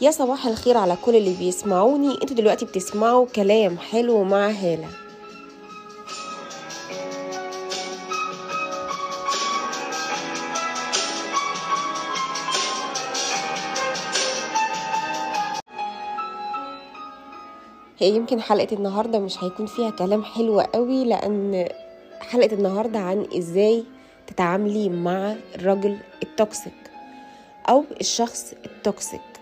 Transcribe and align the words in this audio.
يا 0.00 0.10
صباح 0.10 0.46
الخير 0.46 0.76
على 0.76 0.96
كل 1.04 1.16
اللي 1.16 1.34
بيسمعوني. 1.38 2.12
أنتوا 2.22 2.36
دلوقتي 2.36 2.64
بتسمعوا 2.64 3.26
كلام 3.26 3.78
حلو 3.78 4.24
مع 4.24 4.48
هالة. 4.50 4.88
هي 17.98 18.08
يمكن 18.16 18.40
حلقة 18.40 18.74
النهاردة 18.76 19.18
مش 19.18 19.44
هيكون 19.44 19.66
فيها 19.66 19.90
كلام 19.90 20.24
حلو 20.24 20.60
قوي 20.60 21.04
لأن 21.04 21.68
حلقة 22.20 22.54
النهاردة 22.54 22.98
عن 22.98 23.26
إزاي 23.38 23.84
تتعاملي 24.26 24.88
مع 24.88 25.34
الراجل 25.54 25.98
التوكسيك 26.22 26.72
أو 27.68 27.84
الشخص 28.00 28.54
ال 28.66 28.78
toxic 28.78 29.37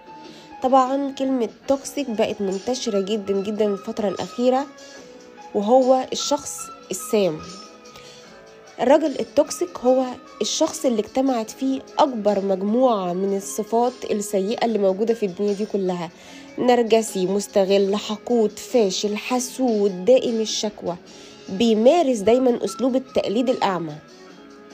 طبعا 0.62 1.12
كلمة 1.18 1.48
toxic 1.68 2.10
بقت 2.10 2.40
منتشرة 2.40 3.00
جدا 3.00 3.42
جدا 3.42 3.66
الفترة 3.66 4.08
الأخيرة 4.08 4.66
وهو 5.54 6.06
الشخص 6.12 6.56
السام. 6.90 7.38
الراجل 8.80 9.20
ال 9.20 9.30
toxic 9.30 9.78
هو 9.78 10.04
الشخص 10.40 10.84
اللي 10.84 11.00
اجتمعت 11.00 11.50
فيه 11.50 11.80
أكبر 11.98 12.40
مجموعة 12.40 13.12
من 13.12 13.36
الصفات 13.36 13.92
السيئة 14.10 14.64
اللي 14.64 14.78
موجودة 14.78 15.14
في 15.14 15.26
الدنيا 15.26 15.52
دي 15.52 15.66
كلها. 15.66 16.10
نرجسي 16.58 17.26
مستغل 17.26 17.96
حقود 17.96 18.58
فاشل 18.58 19.16
حسود 19.16 20.04
دائم 20.04 20.40
الشكوى. 20.40 20.96
بيمارس 21.48 22.18
دايما 22.18 22.64
أسلوب 22.64 22.96
التقليد 22.96 23.50
الأعمى 23.50 23.94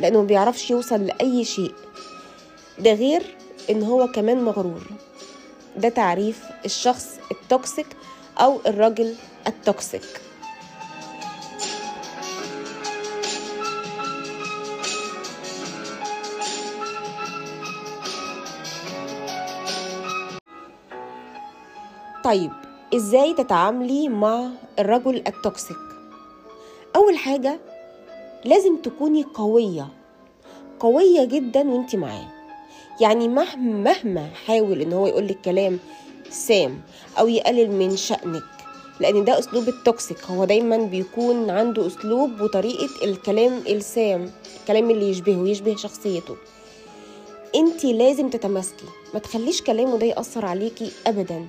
لأنه 0.00 0.20
ما 0.20 0.26
بيعرفش 0.26 0.70
يوصل 0.70 1.06
لأي 1.06 1.44
شيء. 1.44 1.72
ده 2.78 2.92
غير 2.92 3.22
إن 3.70 3.82
هو 3.82 4.06
كمان 4.06 4.44
مغرور. 4.44 4.82
ده 5.76 5.88
تعريف 5.88 6.44
الشخص 6.64 7.18
ال 7.30 7.40
toxic 7.40 7.86
أو 8.38 8.60
الراجل 8.66 9.14
ال 9.46 9.59
toxic 9.59 10.20
طيب 22.24 22.50
إزاي 22.94 23.34
تتعاملي 23.34 24.08
مع 24.08 24.48
الرجل 24.78 25.22
ال 25.26 25.35
toxic 25.35 25.76
أول 26.96 27.16
حاجة 27.16 27.60
لازم 28.44 28.76
تكوني 28.76 29.22
قوية 29.22 29.88
قوية 30.80 31.24
جدا 31.24 31.60
وانت 31.70 31.96
معاه. 31.96 32.41
يعني 33.02 33.28
مهما 33.28 33.72
مهما 33.92 34.30
حاول 34.46 34.80
إن 34.80 34.92
هو 34.92 35.06
يقول 35.06 35.28
لك 35.28 35.40
كلام 35.44 35.78
سام 36.30 36.80
أو 37.18 37.28
يقلل 37.28 37.70
من 37.70 37.96
شأنك 37.96 38.42
لأن 39.00 39.24
ده 39.24 39.38
أسلوب 39.38 39.68
التوكسيك. 39.68 40.24
هو 40.24 40.44
دايما 40.44 40.76
بيكون 40.76 41.50
عنده 41.50 41.86
أسلوب 41.86 42.40
وطريقة 42.40 43.04
الكلام 43.04 43.58
السام 43.68 44.30
الكلام 44.60 44.90
اللي 44.90 45.10
يشبهه 45.10 45.48
يشبه 45.48 45.76
شخصيته. 45.76 46.36
أنت 47.54 47.84
لازم 47.84 48.30
تتماسكي. 48.30 48.84
ما 49.14 49.20
تخليش 49.20 49.62
كلامه 49.62 49.98
ده 49.98 50.06
يأثر 50.06 50.46
عليكي 50.46 50.90
ابدا. 51.06 51.46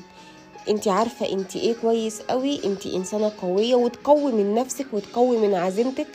أنت 0.70 0.88
عارفة 0.88 1.30
أنت 1.32 1.56
إيه 1.56 1.76
كويس 1.82 2.22
قوي 2.22 2.66
أنت 2.66 2.86
إنسانة 2.86 3.32
قوية 3.42 3.76
وتقوي 3.76 4.32
من 4.32 4.56
نفسك 4.56 4.86
وتقوي 4.94 5.38
من 5.38 5.54
عزيمتك 5.56 6.08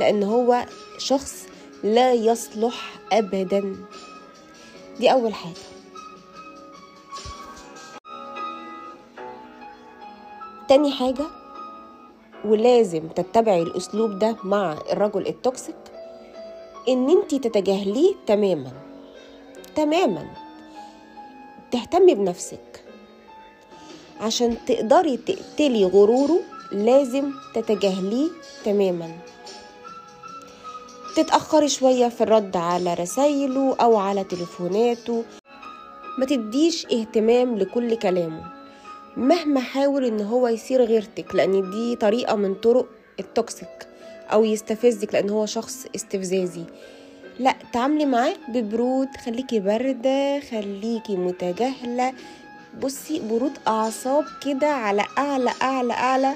لأن 0.00 0.22
هو 0.22 0.66
شخص 0.98 1.46
لا 1.84 2.12
يصلح 2.12 2.98
ابدا. 3.12 3.76
دي 5.00 5.12
أول 5.12 5.34
حاجة. 5.34 5.54
تاني 10.68 10.92
حاجة 10.92 11.24
ولازم 12.44 13.08
تتبعي 13.08 13.62
الأسلوب 13.62 14.18
ده 14.18 14.36
مع 14.44 14.72
الرجل 14.92 15.26
التوكسيك 15.26 15.76
إن 16.88 17.10
انت 17.10 17.34
تتجاهليه 17.34 18.14
تماما. 18.26 18.72
تماما. 19.76 20.26
تهتمي 21.70 22.14
بنفسك. 22.14 22.84
عشان 24.20 24.56
تقدري 24.66 25.16
تقتلي 25.16 25.84
غروره 25.84 26.40
لازم 26.72 27.32
تتجاهليه 27.54 28.28
تماما. 28.64 29.10
تتأخري 31.16 31.68
شوية 31.68 32.08
في 32.08 32.20
الرد 32.20 32.56
على 32.56 32.94
رسايله 32.94 33.76
أو 33.80 33.96
على 33.96 34.24
تليفوناته. 34.24 35.24
ما 36.18 36.26
تديش 36.26 36.86
اهتمام 36.86 37.58
لكل 37.58 37.94
كلامه. 37.94 38.42
مهما 39.16 39.60
حاول 39.60 40.04
إن 40.04 40.20
هو 40.20 40.48
يصير 40.48 40.84
غيرتك 40.84 41.34
لأن 41.34 41.70
دي 41.70 41.96
طريقة 41.96 42.36
من 42.36 42.54
طرق 42.54 42.86
التوكسيك 43.20 43.88
أو 44.32 44.44
يستفزك 44.44 45.14
لأن 45.14 45.30
هو 45.30 45.46
شخص 45.46 45.86
استفزازي. 45.96 46.64
لا 47.38 47.54
تعاملي 47.72 48.06
معاه 48.06 48.34
ببرود 48.48 49.08
خليكي 49.24 49.60
باردة 49.60 50.40
خليكي 50.40 51.16
متجاهلة. 51.16 52.12
بصي 52.82 53.20
برود 53.20 53.52
أعصاب 53.68 54.24
كده 54.46 54.68
على 54.68 55.04
أعلى 55.18 55.50
أعلى 55.62 55.92
أعلى 55.92 56.34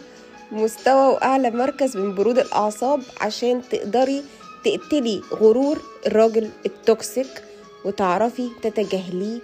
مستوى 0.52 1.08
وأعلى 1.08 1.50
مركز 1.50 1.96
من 1.96 2.14
برود 2.14 2.38
الأعصاب 2.38 3.02
عشان 3.20 3.62
تقدري 3.70 4.22
تقتلي 4.64 5.22
غرور 5.32 5.78
الراجل 6.06 6.50
ال 6.66 6.79
toxic 6.79 7.44
وتعرفي 7.84 8.50
تتجاهليه 8.62 9.40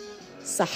صح. 0.46 0.70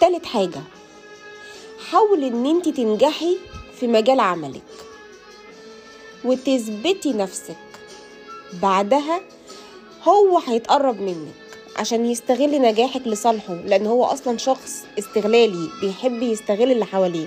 تالت 0.00 0.26
حاجة 0.26 0.62
حاول 1.90 2.24
إن 2.24 2.46
انت 2.46 2.68
تنجحي 2.68 3.38
في 3.80 3.86
مجال 3.86 4.20
عملك 4.20 4.62
وتثبتي 6.24 7.12
نفسك. 7.12 7.56
بعدها 8.62 9.20
هو 10.02 10.38
هيتقرب 10.38 11.00
منك. 11.00 11.43
عشان 11.76 12.06
يستغل 12.06 12.62
نجاحك 12.62 13.06
لصالحه 13.06 13.54
لأن 13.54 13.86
هو 13.86 14.04
أصلا 14.04 14.38
شخص 14.38 14.84
استغلالي 14.98 15.68
بيحب 15.80 16.22
يستغل 16.22 16.72
اللي 16.72 16.84
حواليه. 16.84 17.26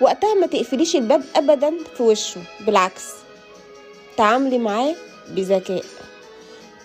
وقتها 0.00 0.34
ما 0.34 0.46
تقفليش 0.46 0.96
الباب 0.96 1.24
ابدا 1.36 1.72
في 1.96 2.02
وشه 2.02 2.40
بالعكس. 2.60 3.04
تعاملي 4.16 4.58
معاه 4.58 4.94
بذكاء. 5.28 5.84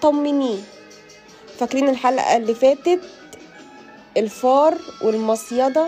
طمنيه. 0.02 0.60
فاكرين 1.60 1.90
الحلقة 1.90 2.38
اللي 2.38 2.56
فاتت؟ 2.56 3.00
الفار 4.18 4.78
والمصيدة. 5.02 5.88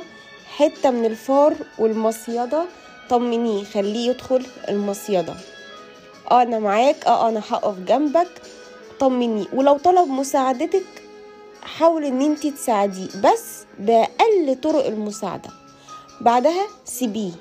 حتة 0.57 0.91
من 0.91 1.06
الفار 1.06 1.56
والمصيدة. 1.79 2.66
طمنيه. 3.09 3.63
خليه 3.63 4.09
يدخل 4.09 4.45
المصيدة. 4.69 5.33
آه 6.31 6.41
أنا 6.41 6.59
معاك. 6.59 7.06
آه 7.07 7.29
أنا 7.29 7.41
هقف 7.50 7.79
جنبك. 7.79 8.41
طمنيه 9.03 9.46
ولو 9.53 9.78
طلب 9.78 10.08
مساعدتك 10.08 10.86
حاول 11.64 12.06
إن 12.06 12.22
انت 12.22 12.47
تساعديه 12.47 13.08
بس 13.24 13.66
بأقل 13.80 14.58
طرق 14.64 14.86
المساعدة. 14.86 15.50
بعدها 16.22 16.68
سيبيه. 16.86 17.31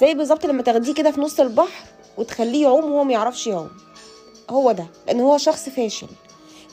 زي 0.00 0.14
بالظبط 0.14 0.46
لما 0.46 0.62
تاخديه 0.62 0.94
كده 0.94 1.10
في 1.10 1.20
نص 1.20 1.40
البحر 1.40 1.84
وتخليه 2.18 2.62
يعوم 2.62 2.84
وهو 2.84 3.04
ميعرفش 3.04 3.46
يعوم. 3.46 3.70
هو 4.50 4.72
ده 4.72 4.86
لأن 5.06 5.20
هو 5.20 5.38
شخص 5.38 5.68
فاشل. 5.68 6.08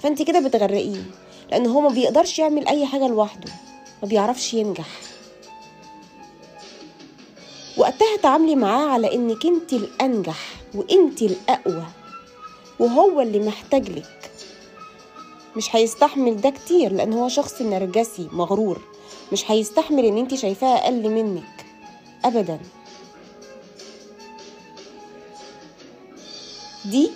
فانت 0.04 0.22
كده 0.22 0.40
بتغرقيه 0.40 1.04
لأن 1.52 1.68
هو 1.68 1.82
ما 1.82 1.90
بيقدرش 1.90 2.40
يعمل 2.40 2.68
أي 2.68 2.86
حاجة 2.86 3.08
لوحده. 3.08 3.52
ما 4.04 4.08
بيعرفش 4.08 4.54
ينجح. 4.54 4.90
وقتها 7.78 8.18
تعاملي 8.24 8.56
معاه 8.56 8.90
على 8.90 9.16
إنك 9.16 9.46
انت 9.46 9.74
الأنجح 9.74 10.40
وانت 10.76 11.22
الأقوى. 11.22 11.86
وهو 12.82 13.22
اللي 13.22 13.40
محتاج 13.40 13.90
لك. 13.90 14.32
مش 15.58 15.76
هيستحمل 15.76 16.42
ده 16.42 16.50
كتير 16.50 16.92
لأن 16.94 17.14
هو 17.14 17.28
شخص 17.30 17.62
نرجسي 17.62 18.28
مغرور. 18.32 18.82
مش 19.32 19.52
هيستحمل 19.52 20.06
إن 20.06 20.18
انت 20.18 20.36
شايفاه 20.36 20.76
أقل 20.78 21.10
منك. 21.10 21.66
ابدا. 22.26 22.60
دي 26.86 27.12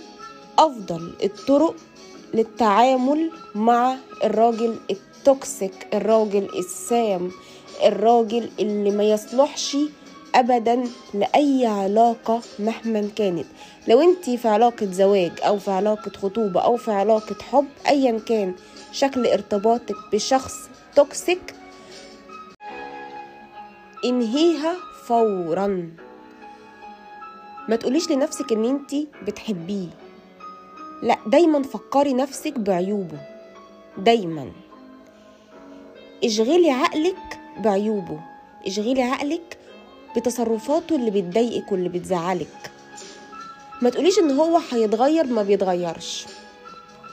أفضل 0.60 1.16
الطرق 1.24 1.76
للتعامل 2.34 3.32
مع 3.56 3.96
الراجل 4.24 4.76
التوكسيك 4.92 5.88
الراجل 5.94 6.50
السام 6.60 7.32
الراجل 7.86 8.50
اللي 8.60 8.92
ما 8.92 9.04
يصلحش 9.04 9.78
ابدا 10.36 10.84
لأي 11.14 11.66
علاقة 11.66 12.42
مهما 12.60 13.10
كانت. 13.16 13.46
لو 13.88 14.02
انت 14.02 14.30
في 14.30 14.48
علاقة 14.48 14.86
زواج 14.86 15.32
أو 15.42 15.60
في 15.60 15.72
علاقة 15.72 16.12
خطوبة 16.12 16.62
أو 16.62 16.78
في 16.78 16.92
علاقة 16.92 17.36
حب 17.52 17.66
ايا 17.88 18.20
كان 18.20 18.54
شكل 18.92 19.28
ارتباطك 19.28 19.96
بشخص 20.14 20.54
توكسيك 20.96 21.56
انهيها 24.06 24.76
فورا. 25.08 25.90
ما 27.70 27.76
تقوليش 27.76 28.12
لنفسك 28.12 28.52
إن 28.52 28.66
انت 28.66 28.96
بتحبيه. 29.28 29.88
لا 31.04 31.18
دايما 31.28 31.64
فكري 31.64 32.14
نفسك 32.14 32.60
بعيوبه. 32.60 33.18
دايما. 33.98 34.52
اشغلي 36.24 36.72
عقلك 36.72 37.40
بعيوبه. 37.60 38.20
اشغلي 38.68 39.04
عقلك 39.04 39.58
بتصرفاته 40.18 40.96
اللي 40.96 41.12
بتضايقك 41.12 41.72
واللي 41.72 41.90
بتزعلك. 41.90 42.72
ما 43.82 43.90
تقوليش 43.90 44.20
إن 44.20 44.32
هو 44.32 44.62
هيتغير 44.72 45.26
ما 45.28 45.44
بيتغيرش. 45.44 46.26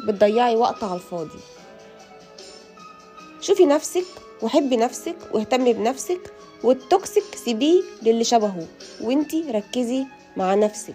بتضيعي 0.06 0.56
وقت 0.56 0.84
على 0.84 0.94
الفاضي. 0.94 1.38
شوفي 3.40 3.66
نفسك 3.66 4.04
وحبي 4.43 4.76
نفسك 4.76 5.16
واهتمي 5.32 5.72
بنفسك 5.72 6.32
وال 6.64 6.82
toxic 6.82 7.25
سيبيه 7.44 7.82
للي 8.02 8.25
شبهه 8.25 8.66
وانتي 9.00 9.50
ركزي 9.50 10.04
مع 10.37 10.54
نفسك. 10.54 10.94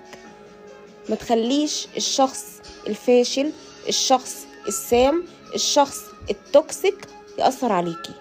ما 1.10 1.16
تخليش 1.16 1.88
الشخص 1.98 2.46
الفاشل 2.88 3.52
الشخص 3.88 4.46
السام 4.68 5.24
الشخص 5.56 5.98
ال 6.30 6.43
toxic 6.43 7.08
يأثر 7.40 7.72
عليكي. 7.72 8.14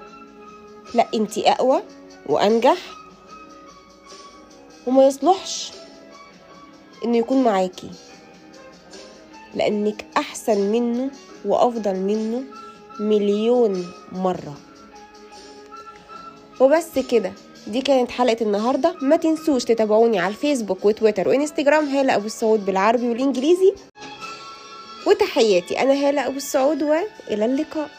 لا 0.94 1.09
انتي 1.15 1.50
أقوى 1.50 1.83
وأنجح 2.27 2.79
وما 4.87 5.06
يصلحش 5.06 5.73
إنه 7.05 7.17
يكون 7.17 7.44
معاكي. 7.44 7.91
لأنك 9.55 10.05
أحسن 10.17 10.61
منه 10.61 11.11
وأفضل 11.44 11.94
منه 11.97 12.43
مليون 13.00 13.93
مرة. 14.12 14.55
وبس 16.61 16.99
كده 17.11 17.33
دي 17.67 17.83
كانت 17.83 18.11
حلقة 18.11 18.37
النهاردة. 18.41 18.94
ما 19.00 19.17
تنسوش 19.17 19.65
تتابعوني 19.65 20.19
على 20.19 20.35
الفيسبوك 20.35 20.85
وتويتر 20.85 21.29
وإنستجرام. 21.29 21.88
هالة 21.88 22.17
أبو 22.17 22.27
السعود 22.27 22.67
بالعربي 22.67 23.09
والإنجليزي. 23.09 23.75
وتحياتي 25.06 25.83
أنا 25.83 25.93
هالة 25.93 26.27
أبو 26.27 26.37
السعود 26.37 26.83
وإلى 26.83 27.44
اللقاء. 27.44 27.91